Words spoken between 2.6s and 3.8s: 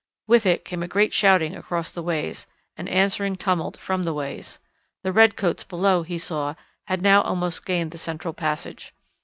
an answering tumult